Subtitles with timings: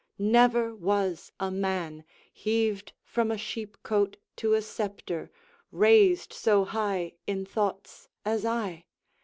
[0.17, 5.29] Never was a man Heaved from a sheep cote to a sceptre,
[5.71, 8.85] raised So high in thoughts as I.